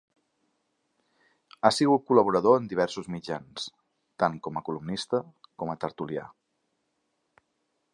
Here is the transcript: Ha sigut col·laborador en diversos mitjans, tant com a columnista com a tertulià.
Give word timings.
Ha 1.63 1.71
sigut 1.79 2.07
col·laborador 2.07 2.57
en 2.63 2.67
diversos 2.73 3.11
mitjans, 3.17 3.69
tant 4.25 4.41
com 4.49 4.59
a 4.59 4.65
columnista 4.71 5.25
com 5.63 5.75
a 5.77 5.81
tertulià. 5.87 6.27